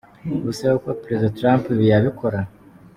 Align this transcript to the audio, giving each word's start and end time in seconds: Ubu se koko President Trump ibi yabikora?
Ubu 0.35 0.49
se 0.57 0.65
koko 0.69 0.91
President 1.03 1.33
Trump 1.39 1.63
ibi 1.73 1.85
yabikora? 1.91 2.39